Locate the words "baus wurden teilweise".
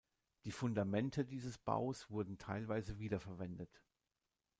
1.59-2.97